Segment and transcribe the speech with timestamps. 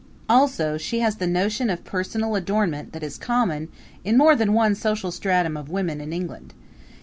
[0.27, 3.69] Also, she has the notion of personal adornment that is common
[4.03, 6.55] in more than one social stratum of women in England.